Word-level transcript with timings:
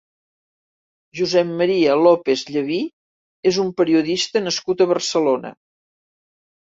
Josep 1.17 1.51
Maria 1.59 1.97
López 2.07 2.43
Llaví 2.55 2.79
és 3.53 3.61
un 3.67 3.71
periodista 3.83 4.43
nascut 4.47 4.83
a 4.87 4.93
Barcelona. 4.97 5.53